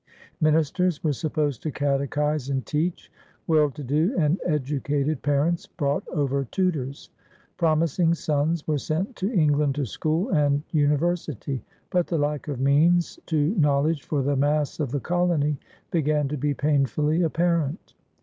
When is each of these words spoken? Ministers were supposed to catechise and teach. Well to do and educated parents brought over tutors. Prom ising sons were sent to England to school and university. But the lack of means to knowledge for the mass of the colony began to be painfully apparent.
Ministers 0.41 1.03
were 1.03 1.13
supposed 1.13 1.61
to 1.61 1.69
catechise 1.71 2.49
and 2.49 2.65
teach. 2.65 3.11
Well 3.45 3.69
to 3.69 3.83
do 3.83 4.15
and 4.17 4.39
educated 4.43 5.21
parents 5.21 5.67
brought 5.67 6.01
over 6.07 6.45
tutors. 6.45 7.11
Prom 7.57 7.83
ising 7.83 8.15
sons 8.15 8.67
were 8.67 8.79
sent 8.79 9.15
to 9.17 9.31
England 9.31 9.75
to 9.75 9.85
school 9.85 10.29
and 10.31 10.63
university. 10.71 11.61
But 11.91 12.07
the 12.07 12.17
lack 12.17 12.47
of 12.47 12.59
means 12.59 13.19
to 13.27 13.49
knowledge 13.57 14.03
for 14.03 14.23
the 14.23 14.35
mass 14.35 14.79
of 14.79 14.89
the 14.89 14.99
colony 14.99 15.59
began 15.91 16.27
to 16.29 16.35
be 16.37 16.55
painfully 16.55 17.21
apparent. 17.21 17.93